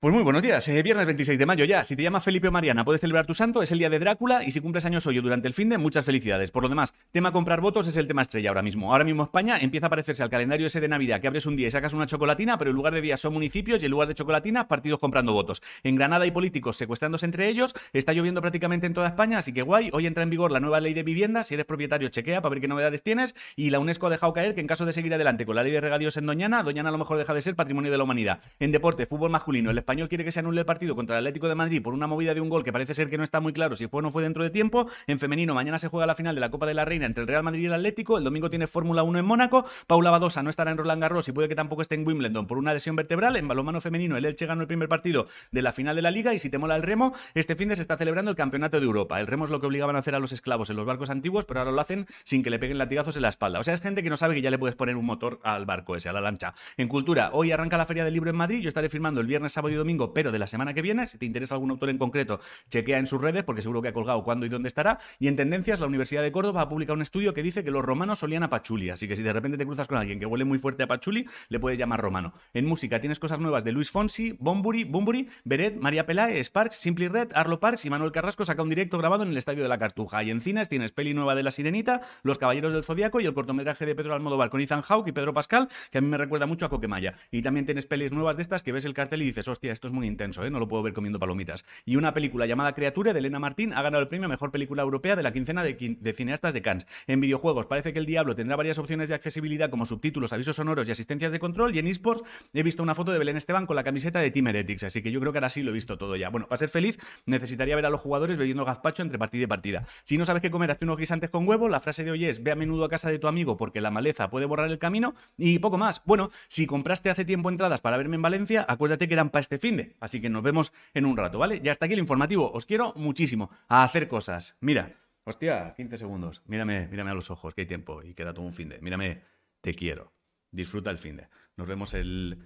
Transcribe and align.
Pues 0.00 0.14
muy 0.14 0.22
buenos 0.22 0.44
días, 0.44 0.68
eh, 0.68 0.80
viernes 0.84 1.06
26 1.06 1.40
de 1.40 1.44
mayo 1.44 1.64
ya. 1.64 1.82
Si 1.82 1.96
te 1.96 2.04
llamas 2.04 2.22
Felipe 2.22 2.46
o 2.46 2.52
Mariana, 2.52 2.84
puedes 2.84 3.00
celebrar 3.00 3.26
tu 3.26 3.34
santo, 3.34 3.62
es 3.62 3.72
el 3.72 3.80
día 3.80 3.90
de 3.90 3.98
Drácula 3.98 4.44
y 4.44 4.52
si 4.52 4.60
cumples 4.60 4.84
años 4.84 5.04
hoy 5.08 5.18
o 5.18 5.22
durante 5.22 5.48
el 5.48 5.54
fin 5.54 5.68
de, 5.68 5.76
muchas 5.76 6.04
felicidades. 6.04 6.52
Por 6.52 6.62
lo 6.62 6.68
demás, 6.68 6.94
tema 7.10 7.32
comprar 7.32 7.60
votos 7.60 7.88
es 7.88 7.96
el 7.96 8.06
tema 8.06 8.22
estrella 8.22 8.50
ahora 8.50 8.62
mismo. 8.62 8.92
Ahora 8.92 9.02
mismo 9.02 9.24
España 9.24 9.58
empieza 9.60 9.88
a 9.88 9.90
parecerse 9.90 10.22
al 10.22 10.30
calendario 10.30 10.68
ese 10.68 10.80
de 10.80 10.86
Navidad, 10.86 11.20
que 11.20 11.26
abres 11.26 11.46
un 11.46 11.56
día 11.56 11.66
y 11.66 11.72
sacas 11.72 11.94
una 11.94 12.06
chocolatina, 12.06 12.58
pero 12.58 12.70
en 12.70 12.76
lugar 12.76 12.94
de 12.94 13.00
días 13.00 13.18
son 13.18 13.32
municipios 13.32 13.82
y 13.82 13.86
en 13.86 13.90
lugar 13.90 14.06
de 14.06 14.14
chocolatina, 14.14 14.68
partidos 14.68 15.00
comprando 15.00 15.32
votos. 15.32 15.62
En 15.82 15.96
Granada 15.96 16.22
hay 16.22 16.30
políticos 16.30 16.76
secuestrándose 16.76 17.26
entre 17.26 17.48
ellos, 17.48 17.74
está 17.92 18.12
lloviendo 18.12 18.40
prácticamente 18.40 18.86
en 18.86 18.94
toda 18.94 19.08
España, 19.08 19.38
así 19.38 19.52
que 19.52 19.62
guay, 19.62 19.90
hoy 19.92 20.06
entra 20.06 20.22
en 20.22 20.30
vigor 20.30 20.52
la 20.52 20.60
nueva 20.60 20.78
ley 20.78 20.94
de 20.94 21.02
vivienda, 21.02 21.42
si 21.42 21.54
eres 21.54 21.66
propietario 21.66 22.08
chequea 22.08 22.40
para 22.40 22.50
ver 22.50 22.60
qué 22.60 22.68
novedades 22.68 23.02
tienes 23.02 23.34
y 23.56 23.70
la 23.70 23.80
UNESCO 23.80 24.06
ha 24.06 24.10
dejado 24.10 24.32
caer 24.32 24.54
que 24.54 24.60
en 24.60 24.68
caso 24.68 24.86
de 24.86 24.92
seguir 24.92 25.12
adelante 25.12 25.44
con 25.44 25.56
la 25.56 25.64
ley 25.64 25.72
de 25.72 25.80
regadíos 25.80 26.16
en 26.18 26.26
Doñana, 26.26 26.62
Doñana 26.62 26.90
a 26.90 26.92
lo 26.92 26.98
mejor 26.98 27.18
deja 27.18 27.34
de 27.34 27.42
ser 27.42 27.56
patrimonio 27.56 27.90
de 27.90 27.98
la 27.98 28.04
humanidad. 28.04 28.42
En 28.60 28.70
deporte, 28.70 29.04
fútbol 29.04 29.30
masculino, 29.30 29.72
el 29.72 29.87
español 29.88 30.10
quiere 30.10 30.22
que 30.22 30.32
se 30.32 30.40
anule 30.40 30.66
partido 30.66 30.94
contra 30.94 31.16
el 31.16 31.20
Atlético 31.20 31.48
de 31.48 31.54
Madrid 31.54 31.80
por 31.80 31.94
una 31.94 32.06
movida 32.06 32.34
de 32.34 32.42
un 32.42 32.50
gol 32.50 32.62
que 32.62 32.74
parece 32.74 32.92
ser 32.92 33.08
que 33.08 33.16
no 33.16 33.24
está 33.24 33.40
muy 33.40 33.54
claro 33.54 33.74
si 33.74 33.86
fue 33.86 34.00
o 34.00 34.02
no 34.02 34.10
fue 34.10 34.22
dentro 34.22 34.42
de 34.42 34.50
tiempo. 34.50 34.86
En 35.06 35.18
femenino, 35.18 35.54
mañana 35.54 35.78
se 35.78 35.88
juega 35.88 36.04
la 36.06 36.14
final 36.14 36.34
de 36.34 36.42
la 36.42 36.50
Copa 36.50 36.66
de 36.66 36.74
la 36.74 36.84
Reina 36.84 37.06
entre 37.06 37.22
el 37.22 37.28
Real 37.28 37.42
Madrid 37.42 37.62
y 37.62 37.66
el 37.66 37.72
Atlético. 37.72 38.18
El 38.18 38.24
domingo 38.24 38.50
tiene 38.50 38.66
Fórmula 38.66 39.02
1 39.02 39.20
en 39.20 39.24
Mónaco. 39.24 39.64
Paula 39.86 40.10
Badosa 40.10 40.42
no 40.42 40.50
estará 40.50 40.72
en 40.72 40.76
Roland 40.76 41.00
Garros 41.00 41.26
y 41.28 41.32
puede 41.32 41.48
que 41.48 41.54
tampoco 41.54 41.80
esté 41.80 41.94
en 41.94 42.06
Wimbledon 42.06 42.46
por 42.46 42.58
una 42.58 42.74
lesión 42.74 42.96
vertebral. 42.96 43.36
En 43.36 43.48
balonmano 43.48 43.80
femenino, 43.80 44.18
el 44.18 44.26
Elche 44.26 44.44
ganó 44.44 44.60
el 44.60 44.66
primer 44.66 44.90
partido 44.90 45.26
de 45.52 45.62
la 45.62 45.72
final 45.72 45.96
de 45.96 46.02
la 46.02 46.10
Liga. 46.10 46.34
Y 46.34 46.38
si 46.38 46.50
te 46.50 46.58
mola 46.58 46.76
el 46.76 46.82
remo, 46.82 47.14
este 47.32 47.56
fin 47.56 47.70
de 47.70 47.76
se 47.76 47.80
está 47.80 47.96
celebrando 47.96 48.30
el 48.30 48.36
Campeonato 48.36 48.80
de 48.80 48.84
Europa. 48.84 49.18
El 49.20 49.26
remo 49.26 49.46
es 49.46 49.50
lo 49.50 49.58
que 49.58 49.68
obligaban 49.68 49.96
a 49.96 50.00
hacer 50.00 50.14
a 50.14 50.18
los 50.18 50.32
esclavos 50.32 50.68
en 50.68 50.76
los 50.76 50.84
barcos 50.84 51.08
antiguos, 51.08 51.46
pero 51.46 51.60
ahora 51.60 51.72
lo 51.72 51.80
hacen 51.80 52.06
sin 52.24 52.42
que 52.42 52.50
le 52.50 52.58
peguen 52.58 52.76
latigazos 52.76 53.16
en 53.16 53.22
la 53.22 53.30
espalda. 53.30 53.58
O 53.58 53.62
sea, 53.62 53.72
es 53.72 53.80
gente 53.80 54.02
que 54.02 54.10
no 54.10 54.18
sabe 54.18 54.34
que 54.34 54.42
ya 54.42 54.50
le 54.50 54.58
puedes 54.58 54.76
poner 54.76 54.96
un 54.96 55.06
motor 55.06 55.40
al 55.44 55.64
barco 55.64 55.96
ese, 55.96 56.10
a 56.10 56.12
la 56.12 56.20
lancha. 56.20 56.52
En 56.76 56.88
cultura, 56.88 57.30
hoy 57.32 57.52
arranca 57.52 57.78
la 57.78 57.86
Feria 57.86 58.04
del 58.04 58.12
Libro 58.12 58.28
en 58.28 58.36
Madrid. 58.36 58.60
Yo 58.60 58.68
estaré 58.68 58.90
firmando 58.90 59.22
el 59.22 59.26
viernes, 59.26 59.52
sábado 59.52 59.74
y 59.74 59.77
domingo, 59.78 60.12
pero 60.12 60.32
de 60.32 60.38
la 60.38 60.46
semana 60.46 60.74
que 60.74 60.82
viene. 60.82 61.06
Si 61.06 61.18
te 61.18 61.26
interesa 61.26 61.54
algún 61.54 61.70
autor 61.70 61.90
en 61.90 61.98
concreto, 61.98 62.40
chequea 62.68 62.98
en 62.98 63.06
sus 63.06 63.20
redes 63.20 63.44
porque 63.44 63.62
seguro 63.62 63.82
que 63.82 63.88
ha 63.88 63.92
colgado 63.92 64.22
cuándo 64.24 64.44
y 64.46 64.48
dónde 64.48 64.68
estará. 64.68 64.98
Y 65.18 65.28
en 65.28 65.36
tendencias, 65.36 65.80
la 65.80 65.86
Universidad 65.86 66.22
de 66.22 66.32
Córdoba 66.32 66.62
ha 66.62 66.68
publicado 66.68 66.94
un 66.96 67.02
estudio 67.02 67.34
que 67.34 67.42
dice 67.42 67.64
que 67.64 67.70
los 67.70 67.84
romanos 67.84 68.18
solían 68.18 68.42
a 68.42 68.50
pachuli, 68.50 68.90
así 68.90 69.08
que 69.08 69.16
si 69.16 69.22
de 69.22 69.32
repente 69.32 69.56
te 69.56 69.64
cruzas 69.64 69.88
con 69.88 69.98
alguien 69.98 70.18
que 70.18 70.26
huele 70.26 70.44
muy 70.44 70.58
fuerte 70.58 70.82
a 70.82 70.86
pachuli, 70.86 71.26
le 71.48 71.60
puedes 71.60 71.78
llamar 71.78 72.00
romano. 72.00 72.32
En 72.52 72.66
música 72.66 73.00
tienes 73.00 73.18
cosas 73.18 73.40
nuevas 73.40 73.64
de 73.64 73.72
Luis 73.72 73.90
Fonsi, 73.90 74.36
Bomburi, 74.38 74.84
Bumburi, 74.84 75.28
Beret, 75.44 75.76
María 75.76 76.06
Pelae, 76.06 76.42
Sparks, 76.42 76.76
Simply 76.76 77.08
Red, 77.08 77.30
Arlo 77.34 77.60
Parks 77.60 77.84
y 77.84 77.90
Manuel 77.90 78.12
Carrasco 78.12 78.44
saca 78.44 78.62
un 78.62 78.68
directo 78.68 78.98
grabado 78.98 79.22
en 79.22 79.30
el 79.30 79.36
Estadio 79.36 79.62
de 79.62 79.68
la 79.68 79.78
Cartuja. 79.78 80.22
Y 80.22 80.30
en 80.30 80.40
cines 80.40 80.68
tienes 80.68 80.92
peli 80.92 81.14
nueva 81.14 81.34
de 81.34 81.42
La 81.42 81.50
Sirenita, 81.50 82.00
Los 82.22 82.38
Caballeros 82.38 82.72
del 82.72 82.84
Zodiaco 82.84 83.20
y 83.20 83.26
el 83.26 83.34
cortometraje 83.34 83.86
de 83.86 83.94
Pedro 83.94 84.14
Almodóvar 84.14 84.50
con 84.50 84.60
Ethan 84.60 84.82
Hawke 84.82 85.08
y 85.08 85.12
Pedro 85.12 85.34
Pascal, 85.34 85.68
que 85.90 85.98
a 85.98 86.00
mí 86.00 86.08
me 86.08 86.18
recuerda 86.18 86.46
mucho 86.46 86.66
a 86.66 86.68
Coquemaya. 86.68 87.14
Y 87.30 87.42
también 87.42 87.66
tienes 87.66 87.86
pelis 87.86 88.12
nuevas 88.12 88.36
de 88.36 88.42
estas 88.42 88.62
que 88.62 88.72
ves 88.72 88.84
el 88.84 88.94
cartel 88.94 89.22
y 89.22 89.26
dices, 89.26 89.48
hostia, 89.48 89.67
esto 89.72 89.86
es 89.86 89.92
muy 89.92 90.06
intenso, 90.06 90.44
¿eh? 90.44 90.50
no 90.50 90.58
lo 90.58 90.68
puedo 90.68 90.82
ver 90.82 90.92
comiendo 90.92 91.18
palomitas. 91.18 91.64
Y 91.84 91.96
una 91.96 92.14
película 92.14 92.46
llamada 92.46 92.74
Criatura 92.74 93.12
de 93.12 93.18
Elena 93.18 93.38
Martín 93.38 93.72
ha 93.72 93.82
ganado 93.82 94.02
el 94.02 94.08
premio 94.08 94.26
a 94.26 94.28
Mejor 94.28 94.50
Película 94.50 94.82
Europea 94.82 95.16
de 95.16 95.22
la 95.22 95.32
quincena 95.32 95.62
de, 95.62 96.14
cineastas 96.14 96.54
de 96.54 96.62
Cannes. 96.62 96.86
En 97.06 97.20
videojuegos 97.20 97.66
parece 97.66 97.92
que 97.92 97.98
El 97.98 98.06
Diablo 98.06 98.34
tendrá 98.34 98.56
varias 98.56 98.78
opciones 98.78 99.08
de 99.08 99.14
accesibilidad 99.14 99.70
como 99.70 99.86
subtítulos, 99.86 100.32
avisos 100.32 100.56
sonoros 100.56 100.88
y 100.88 100.92
asistencias 100.92 101.32
de 101.32 101.38
control. 101.38 101.74
Y 101.74 101.78
en 101.78 101.86
esports 101.86 102.22
he 102.52 102.62
visto 102.62 102.82
una 102.82 102.94
foto 102.94 103.12
de 103.12 103.18
Belén 103.18 103.36
Esteban 103.36 103.66
con 103.66 103.76
la 103.76 103.84
camiseta 103.84 104.20
de 104.20 104.30
Team 104.30 104.48
Heretics, 104.48 104.84
así 104.84 105.02
que 105.02 105.10
yo 105.10 105.20
creo 105.20 105.32
que 105.32 105.38
ahora 105.38 105.48
sí 105.48 105.62
lo 105.62 105.70
he 105.70 105.74
visto 105.74 105.98
todo 105.98 106.16
ya. 106.16 106.28
Bueno, 106.30 106.46
para 106.48 106.58
ser 106.58 106.68
feliz 106.68 106.98
necesitaría 107.26 107.76
ver 107.76 107.86
a 107.86 107.90
los 107.90 108.00
jugadores 108.00 108.36
bebiendo 108.36 108.64
gazpacho 108.64 109.02
entre 109.02 109.18
partida 109.18 109.44
y 109.44 109.46
partida. 109.46 109.86
Si 110.04 110.18
no 110.18 110.24
sabes 110.24 110.42
qué 110.42 110.50
comer, 110.50 110.70
hazte 110.70 110.84
unos 110.84 110.96
guisantes 110.96 111.30
con 111.30 111.46
huevo. 111.46 111.68
La 111.68 111.80
frase 111.80 112.04
de 112.04 112.10
hoy 112.10 112.24
es 112.24 112.42
ve 112.42 112.52
a 112.52 112.56
menudo 112.56 112.84
a 112.84 112.88
casa 112.88 113.10
de 113.10 113.18
tu 113.18 113.28
amigo 113.28 113.56
porque 113.56 113.80
la 113.80 113.90
maleza 113.90 114.30
puede 114.30 114.46
borrar 114.46 114.70
el 114.70 114.78
camino 114.78 115.14
y 115.36 115.58
poco 115.58 115.78
más. 115.78 116.02
Bueno, 116.04 116.30
si 116.48 116.66
compraste 116.66 117.10
hace 117.10 117.24
tiempo 117.24 117.48
entradas 117.48 117.80
para 117.80 117.96
verme 117.96 118.16
en 118.16 118.22
Valencia, 118.22 118.64
acuérdate 118.68 119.08
que 119.08 119.14
eran 119.14 119.30
para 119.30 119.40
fin 119.58 119.76
de. 119.76 119.96
Así 120.00 120.20
que 120.20 120.28
nos 120.28 120.42
vemos 120.42 120.72
en 120.94 121.04
un 121.04 121.16
rato, 121.16 121.38
¿vale? 121.38 121.60
Ya 121.60 121.72
está 121.72 121.86
aquí 121.86 121.94
el 121.94 122.00
informativo. 122.00 122.50
Os 122.52 122.66
quiero 122.66 122.92
muchísimo 122.96 123.50
a 123.68 123.84
hacer 123.84 124.08
cosas. 124.08 124.56
Mira, 124.60 124.94
hostia, 125.24 125.74
15 125.76 125.98
segundos. 125.98 126.42
Mírame, 126.46 126.88
mírame 126.88 127.10
a 127.10 127.14
los 127.14 127.30
ojos, 127.30 127.54
que 127.54 127.62
hay 127.62 127.66
tiempo 127.66 128.02
y 128.02 128.14
queda 128.14 128.34
todo 128.34 128.44
un 128.44 128.52
fin 128.52 128.68
de. 128.68 128.80
Mírame, 128.80 129.22
te 129.60 129.74
quiero. 129.74 130.12
Disfruta 130.50 130.90
el 130.90 130.98
fin 130.98 131.16
de. 131.16 131.28
Nos 131.56 131.66
vemos 131.66 131.94
el. 131.94 132.44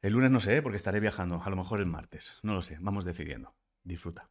El 0.00 0.12
lunes 0.12 0.30
no 0.30 0.40
sé, 0.40 0.60
porque 0.62 0.76
estaré 0.76 1.00
viajando. 1.00 1.42
A 1.42 1.50
lo 1.50 1.56
mejor 1.56 1.80
el 1.80 1.86
martes. 1.86 2.34
No 2.42 2.54
lo 2.54 2.62
sé. 2.62 2.76
Vamos 2.80 3.04
decidiendo. 3.04 3.54
Disfruta. 3.82 4.28